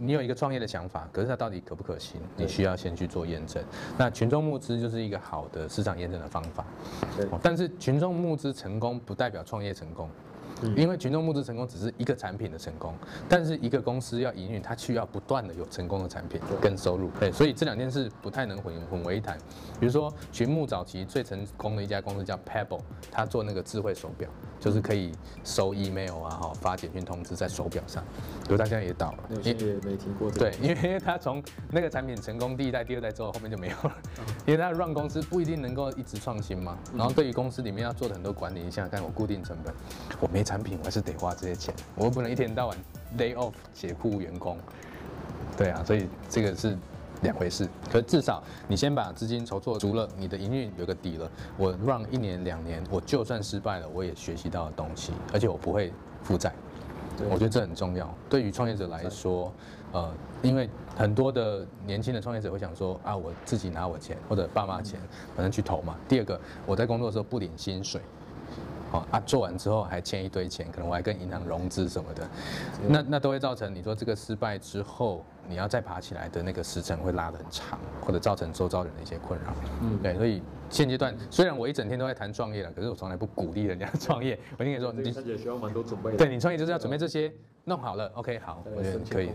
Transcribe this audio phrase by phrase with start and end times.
[0.00, 2.20] 你有一个创业的想法，可是它到底可不可行？
[2.36, 3.62] 你需要先去做验证。
[3.96, 6.64] 那群众募资就是一个好的市场验证的方法。
[7.42, 10.08] 但是群众募资成功不代表创业成功。
[10.76, 12.94] 因为群众募资成功只是一个产品的成功，
[13.28, 17.10] 但是一个公司要营运，它需要不断的有成功的产品跟收入。
[17.20, 19.38] 对，所以这两件事不太能混混为一谈。
[19.78, 22.80] 比如说群募早期最成功的一家公司叫 Pebble，
[23.10, 25.12] 它做那个智慧手表，就是可以
[25.44, 28.02] 收 email 啊，哈，发简讯通知在手表上。
[28.44, 30.50] 可是它现在也倒了，也没听过这个。
[30.50, 31.40] 对，因为它从
[31.70, 33.96] 那个产品成功第一代、第二代之后，后面就没有了。
[34.44, 36.76] 因为它 run 公司不一定能够一直创新嘛。
[36.96, 39.72] 然后对于公司里面要做的很多管理，你想想看，我固定成本，
[40.20, 40.42] 我没。
[40.48, 42.78] 产品我还是得花这些钱，我又不能一天到晚
[43.18, 44.56] day off 解雇员工，
[45.58, 46.74] 对啊，所以这个是
[47.20, 47.68] 两回事。
[47.92, 56.50] 可是至少你先把资金筹措足了，你的营运有个底了，我 run 一年两年，我就算失败了，我也学习到了东西，而且我不会负债。
[57.28, 58.08] 我觉得这很重要。
[58.30, 59.52] 对于创业者来说，
[59.92, 60.10] 呃，
[60.40, 64.98] 因为很多的年轻的创业者会想说啊，我自己拿我钱或者爸妈钱，
[65.36, 65.94] 反正去投嘛。
[66.08, 68.00] 第二个，我在工作的时候不领薪水。
[68.90, 72.28] 好啊，做完之后还欠一堆钱，可能我还跟银行融资什么的，
[72.88, 79.54] 那那都会造成你说这个失败之后，你要再爬起来的那个时程会拉得很长，或者造成周遭人的一些困扰。
[79.82, 84.38] 嗯，对，所以现阶段虽然我一整天都在谈创业了，可是我从来不鼓励人家创业。
[84.56, 86.16] 我跟你说，你也需要蛮多准备的。
[86.16, 87.32] 对，你创业就是要准备这些，
[87.68, 89.30] 弄好了，OK，好，我觉得可以。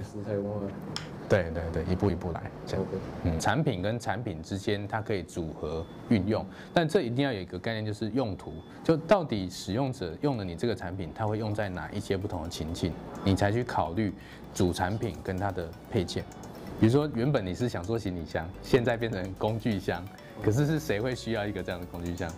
[1.29, 2.85] 对对对，一步一步来，这样。
[3.23, 8.53] 嗯，产品跟产品之间它可以组合运用，但这一定要有一个概念，就是用途，
[8.83, 12.91] 就到底使用者用了你这个产品，它会用在哪一些不同的情境，
[13.23, 14.13] 你才去考虑
[14.53, 16.23] 主产品跟它的配件。
[16.79, 20.05] 比如说，原本你是想做行李箱，现在变成工具箱，
[20.43, 22.29] 可是是谁会需要一个这样的工具箱？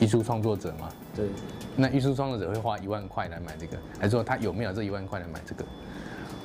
[0.00, 0.88] 艺术创作者嘛？
[1.14, 1.26] 对。
[1.76, 5.64] 那艺术创作者会花一万块来买这个，还是说他有没有这一万块来买这个？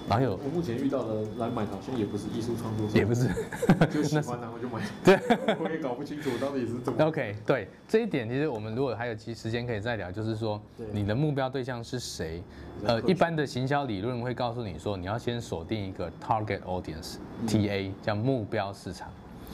[0.08, 3.28] 然后有，我目前遇到的来买好像也不是艺术创作者，也不是，
[3.92, 4.80] 就喜欢然后就买。
[5.04, 5.20] 对，
[5.60, 7.04] 我也搞不清楚到底是怎么。
[7.06, 10.62] OK，对这一点，其实我们如果还有其时间可以再聊，就是说
[10.92, 12.44] 你的目标对象是谁？
[12.86, 19.10] 呃，一般的行销理论会告诉你说，你要先锁定一个 target audience，TA 叫目标市场。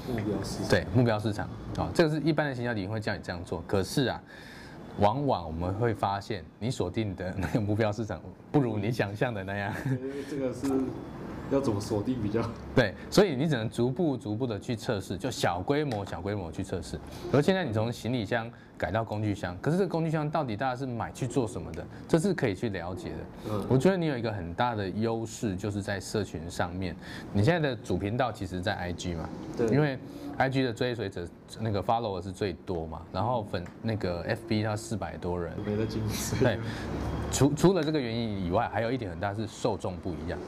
[0.08, 0.70] 目标市场。
[0.70, 1.50] 对，目标市场。
[1.78, 3.64] 哦，这个是一般的行销理论会叫你这样做。
[3.68, 4.22] 可是啊。
[5.00, 8.22] 往往我们会发现，你锁定的那个目标市场
[8.52, 9.74] 不如你想象的那样。
[10.30, 10.68] 这个是
[11.52, 12.42] 要怎么锁定比较？
[12.74, 17.00] 对，所以你只能逐步逐步的去测试，就小规模、小规模去测试。
[17.32, 21.86] 而现在你从行李箱改到工具箱，可是这个工具箱到底大家是买去做什么的？
[22.08, 23.52] 这是可以去了解的。
[23.52, 26.96] 嗯，我觉得你有一个很大的优势，就是在社群上面。
[27.34, 29.30] 你现在的主频道其实在 IG 嘛？
[29.58, 30.00] 对，因为。
[30.40, 31.28] IG 的追随者
[31.60, 35.86] 那个 follower 是最多嘛，然后粉那个 FB 它四百多人，没得。
[36.40, 36.58] 对，
[37.32, 40.40] 除除了这个原因以外，还有一点很大是受众不一样。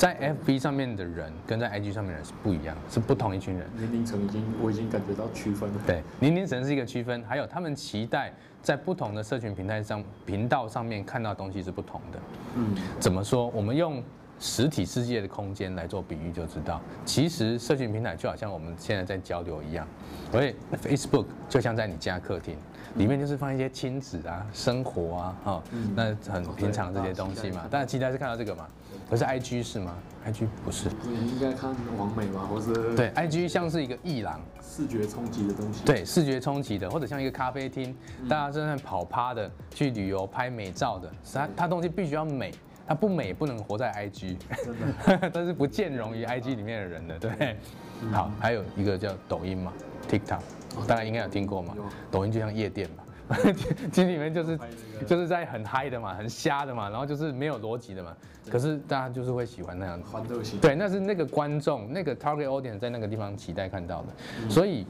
[0.00, 3.68] 在 FB 上面的人跟在 IG 上面的人是不一样，是不同一群人。
[3.76, 5.76] 年龄层已经我已经感觉到区分了。
[5.86, 12.18] 对，年龄层是一个区分，还有他们期待在不同的社群平台上频道上面看到的东西是不同的。
[12.56, 13.48] 嗯，怎么说？
[13.48, 14.02] 我们用。
[14.42, 19.86] 实体世界的空间来做比喻就知道，其实社群平台就好像我们现在在交流一样，
[20.32, 22.56] 所以 Facebook 就像在你家客厅，
[22.94, 25.62] 里面就是放一些亲子啊、生活啊，哈，
[25.94, 27.68] 那很平常这些东西嘛。
[27.70, 28.66] 大家期待是看到这个嘛？
[29.10, 29.94] 可是 IG 是吗
[30.24, 30.88] ？IG 不是。
[31.04, 35.84] 你应该看王美嘛，或是对 IG 像是一个艺廊，视觉冲击的东西。
[35.84, 37.94] 对，视觉冲击的，或者像一个咖啡厅，
[38.28, 42.52] 大家正在跑趴的去旅游拍美照的，它它东西必须要美。
[42.86, 47.56] 它不美，不能活在 IG，真的， 但是不兼容于 IG 里面的人的，对。
[48.10, 49.72] 好，还有一个叫抖音嘛
[50.08, 50.40] ，TikTok，
[50.88, 51.72] 大家应该有听过嘛。
[52.10, 53.04] 抖音就像夜店嘛，
[53.92, 54.58] 其实里面就是
[55.06, 58.16] 就是在很嗨的嘛，很瞎的嘛，然后就是没有逻辑的嘛。
[58.50, 60.58] 可是大家就是会喜欢那样欢乐型。
[60.60, 64.08] 对，那是那个观众，那个 target audience 在那个地方期待看到的，
[64.50, 64.86] 所以。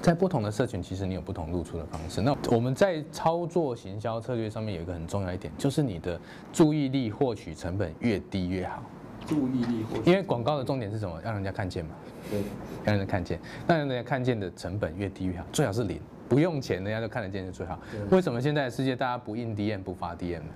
[0.00, 2.20] 在不同的社群，其实你有不同露出的方式。
[2.20, 6.20] 那我们在操作行销策略上面有一个很重要一点，就是你的
[6.52, 8.82] 注意力获取成本越低越好。
[9.26, 11.20] 注意力因为广告的重点是什么？
[11.22, 11.90] 让人家看见嘛。
[12.30, 12.40] 对，
[12.84, 17.78] 让人家看见，让人家看见的成本越低越好，最好是零，不用钱，人家都看得见就最好。
[18.10, 20.46] 为什么现在的世界大家不印 DM 不发 DM 呢？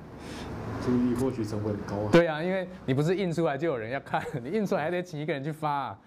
[0.84, 2.08] 注意力获取成本很高啊。
[2.12, 5.98] 对啊，因为你不是印出来就有人要看，你 印出来还得请一个人去发啊。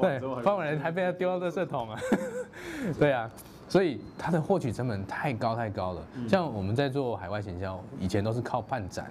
[0.00, 2.00] 对，发完人还被他丢到垃圾桶啊。
[2.98, 3.30] 对啊，
[3.68, 6.02] 所以它的获取成本太高太高了。
[6.28, 9.10] 像我们在做海外行销，以前都是靠办展。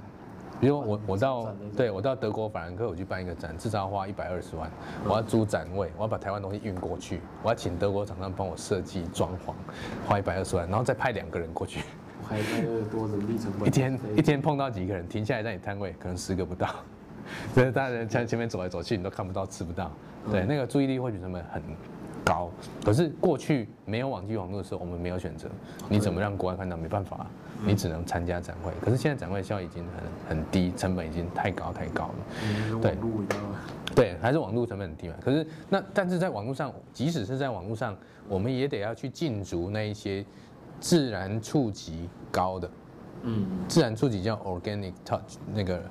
[0.63, 4.71] 比如我我到对我到德国法兰克我去办一个展，至少要花一百二十万，
[5.04, 9.51] 我要租展位，我要把台湾东西运过去，我要请德国厂商帮我设计装潢，
[10.07, 11.81] 花一百二十万，然后再派两个人过去，
[12.25, 13.68] 还带多人力成本。
[13.68, 16.69] 一天一天碰到几个人，停下来在你摊位，可能十个不到，
[17.54, 19.92] 所以大家在前面走来走去，你都看不到吃不到，
[20.31, 21.62] 对，那个注意力获取成本很
[22.23, 22.49] 高。
[22.83, 25.49] 可是过去没有网际网络的时候，我们没有选择，
[25.89, 26.77] 你怎么让国外看到？
[26.77, 27.25] 没办法。
[27.65, 29.85] 你只能参加展会，可是现在展会效益已经
[30.27, 32.15] 很很低，成本已经太高太高了。
[32.43, 32.97] 嗯、对，
[33.95, 35.15] 对，还是网络成本很低嘛。
[35.23, 37.95] 可是那但是在网络上，即使是在网络上，
[38.27, 40.25] 我们也得要去禁足那一些
[40.81, 42.69] 自然触及高的，
[43.21, 45.81] 嗯，自然触及叫 organic touch 那个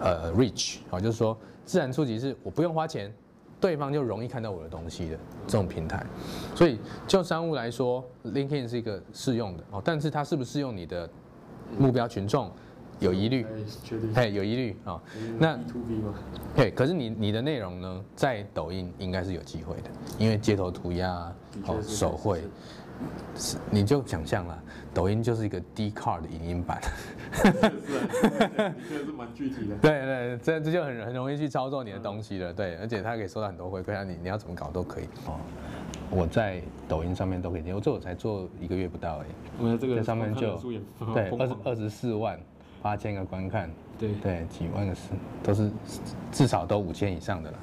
[0.00, 3.12] 呃 reach 好，就是说自然触及是我不用花钱。
[3.62, 6.04] 对方就容易看到我的东西的这种平台，
[6.52, 11.08] 所以就商务来说，LinkedIn 是一个适用的哦，但是它是不是适用你的
[11.78, 12.50] 目标群众
[12.98, 13.46] 有疑虑？
[14.14, 15.00] 哎，有疑虑啊。
[15.38, 15.56] 那
[16.56, 21.32] 对，可是你你的内容呢，在抖音应该是有机会的，因为街头涂鸦
[21.68, 22.42] 哦，手绘。
[23.34, 24.62] 是，你就想象了，
[24.92, 26.80] 抖音就是一个 Dcard 的影音版。
[27.32, 29.76] 是啊，的确是蛮具体的。
[29.76, 32.52] 对对，这这就很很容易去操作你的东西了。
[32.52, 35.04] 对，而且它可以收到很多回馈啊，你你要怎么搞都可以。
[35.26, 35.40] 哦，
[36.10, 39.26] 我在抖音上面都可以听，我这我才做一个月不到哎。
[39.58, 40.56] 我这个在上面就
[41.14, 42.38] 对二十二十四万
[42.82, 45.00] 八千个观看，对对几万个是
[45.42, 45.70] 都是
[46.30, 47.58] 至少都五千以上的了。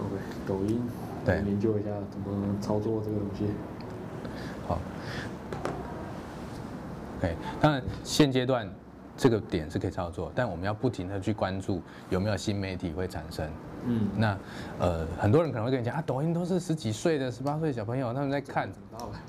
[0.00, 0.82] OK，抖音
[1.24, 3.46] 对研究一下怎么操作这个东西。
[4.66, 4.78] 好
[7.18, 8.68] ，OK，当然现阶段
[9.16, 11.80] 这个点是可以操作，但我们要不停的去关注
[12.10, 13.48] 有没有新媒体会产生。
[13.88, 14.36] 嗯，那
[14.80, 18.68] 呃，很多人可能会跟你讲啊，抖音都是十几岁的、十八岁小朋友他们在看。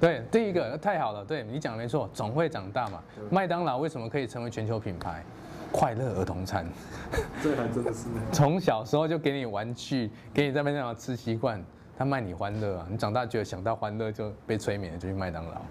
[0.01, 2.99] 对，第一个太好了，对你讲的没错，总会长大嘛。
[3.29, 5.23] 麦当劳为什么可以成为全球品牌？
[5.71, 6.65] 快乐儿童餐。
[7.43, 8.07] 这还真的是。
[8.31, 11.63] 从小时候就给你玩具，给你在麦当劳吃习惯。
[11.97, 12.87] 他卖你欢乐啊！
[12.89, 15.61] 你长大觉得想到欢乐就被催眠，就去麦当劳。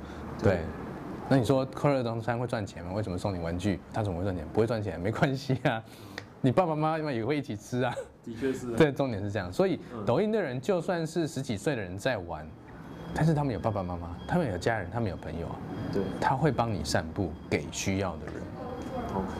[0.42, 0.60] 对，
[1.28, 2.92] 那你说快乐儿童餐会赚钱吗？
[2.94, 3.78] 为什么送你玩具？
[3.92, 4.44] 他怎么会赚钱？
[4.52, 5.82] 不会赚钱，没关系啊。
[6.42, 7.94] 你爸爸妈妈也会一起吃啊。
[8.24, 8.74] 的确是。
[8.76, 9.52] 对，重点是这样。
[9.52, 12.44] 所以抖音的人就算是十几岁的人在玩，
[13.14, 15.56] 但是他们有爸爸妈妈，他们有家人，他们有朋友啊。
[15.92, 16.02] 对。
[16.20, 18.34] 他会帮你散布给需要的人。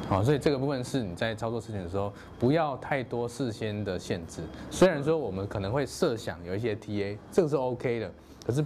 [0.08, 4.42] 好，所以这个部分是你在操作事情的时候，不要太多事先的限制。
[4.70, 8.10] 虽然说我们可能会设想有一些 TA，这个是 OK 的，
[8.46, 8.64] 可是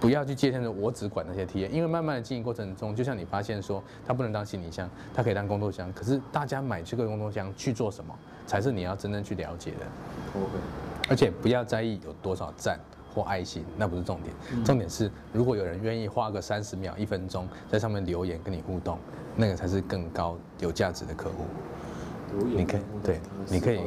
[0.00, 5.92] 不要去界定说我只管那些 TA，因为慢慢的经营过程中，就像你发现说它不能当行李箱，它可以当工作箱。
[5.92, 8.14] 可是大家买这个工作箱去做什么，
[8.46, 10.40] 才是你要真正去了解的。
[10.40, 10.52] OK，
[11.08, 12.78] 而且不要在意有多少赞。
[13.14, 18.98] 或爱心，那不是重点，重点是如果有人愿意花个三十秒、一分钟在上面留言跟你互动，
[19.36, 21.44] 那个才是更高有价值的客户。
[22.54, 23.80] 你可以对，你可以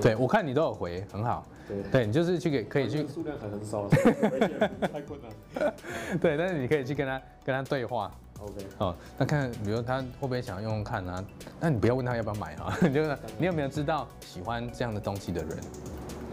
[0.00, 1.44] 对，我看你都有回，很好。
[1.66, 3.04] 对，对你就是去给可以去。
[3.08, 5.74] 数量还很少，太困难。
[6.20, 8.08] 对，但是你可以去跟他跟他对话。
[8.38, 8.54] OK。
[8.78, 11.24] 哦，那看比如他会不会想要用用看啊？
[11.58, 13.02] 那你不要问他要不要买啊， 你就
[13.36, 15.58] 你有没有知道喜欢这样的东西的人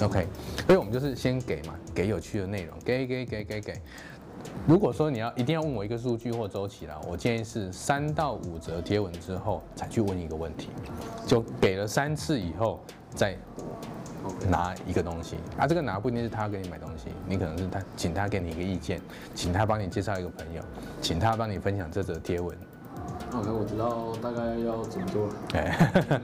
[0.02, 0.28] ？OK，
[0.66, 3.74] 所以我们就是先给嘛，给有趣的内容，给给给给给。
[4.68, 10.70] 如果说你要一定要问我一个数据或周期啦，我建议是三到五则贴文之后才去问一个问题，
[11.26, 13.38] 就给了三次以后再
[14.50, 15.38] 拿一个东西。
[15.58, 19.00] 啊，这个拿不一定是他给你买东西，你可能是他请他给你一个意见，
[19.34, 20.62] 请他帮你介绍一个朋友，
[21.02, 22.58] 请他帮你分享这则贴文。
[23.34, 25.28] OK，我知道大概要怎么做。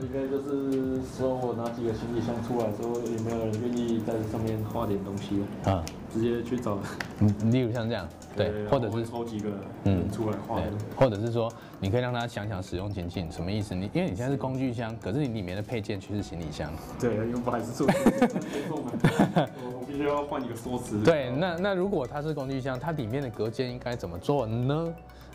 [0.00, 5.84] 应该就是说我拿几个行李箱出来，之后有没有人愿意在上面画点东西啊？
[6.12, 6.78] 直接去找。
[7.20, 9.50] 嗯，例如像这样， 对，或者是抽几个
[9.84, 10.60] 嗯出来画。
[10.96, 13.74] 或者是说，你可以让他想想使用情境，什么意思？
[13.74, 16.72] 你因为你现在是工具箱，可是你里面的配件却是行李箱。
[16.98, 17.86] 对，因为 我还是做。
[17.86, 21.00] 我必须要换一个说辞。
[21.02, 24.92] 对，那那如果它是工具箱，它里面的隔间应该怎么做呢？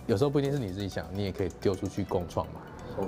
[0.08, 2.62] 有时候不一定是你自己想，你也可以丢出去共创嘛，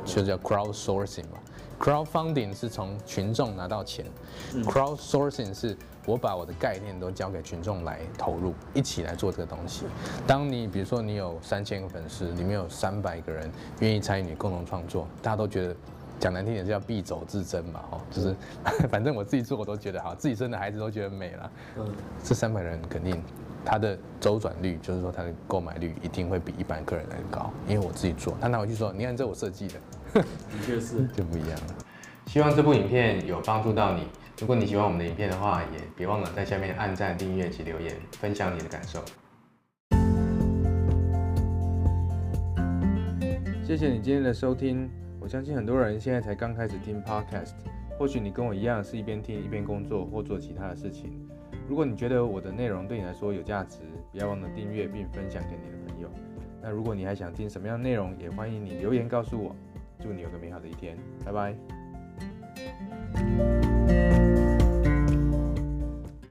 [0.04, 1.38] 就叫 crowdsourcing 嘛。
[1.80, 4.06] Crowdfunding 是从群众拿到钱
[4.64, 9.86] ，crowdsourcing 是我把我的概念都交给群众来投入，一起来做这个东西。
[10.26, 15.76] 当你比如说你有三千个粉丝，里面有三百个人愿意参与你共同创作，大家都觉得
[16.20, 18.36] 讲难听点是叫必走自珍嘛，哦，就是
[18.90, 21.86] 反正我自己做我都觉得好，自己生的孩子都觉得美了，嗯，
[22.24, 23.22] 这三百人肯定。
[23.66, 28.34] 他的周转率，就是说他的购买率一定会比一般客人来的高，因为我自己做。
[28.40, 29.74] 他拿回去说：“你看，这我设计的。”
[30.14, 30.24] 的
[30.66, 31.06] 确是。
[31.16, 31.76] 就不一样了。
[32.28, 34.04] 希望这部影片有帮助到你。
[34.40, 39.04] 如果你喜欢我们的影片的话也别忘了在下面按赞订阅及留言分享你的感受。
[43.66, 44.88] 谢谢你今天的收听
[45.20, 47.54] 我相信很多人现在才刚开始听 podcast
[47.98, 51.20] 或许你跟我一样是一边听一边工作或做其他的事情。
[51.68, 53.80] 如果你觉得我的内容对你来说有价值
[54.12, 56.10] 不要忘了订阅并分享给你的朋友。
[56.62, 59.56] 那如果你还想听什么样的内容也欢迎你留言告诉我。
[60.00, 61.56] 祝你有个美好的一天，拜拜。